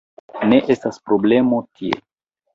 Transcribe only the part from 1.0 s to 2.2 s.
problemo tie